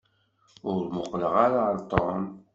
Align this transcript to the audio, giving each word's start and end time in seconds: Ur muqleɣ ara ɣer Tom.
Ur 0.69 0.81
muqleɣ 0.95 1.33
ara 1.45 1.59
ɣer 1.67 1.77
Tom. 1.91 2.21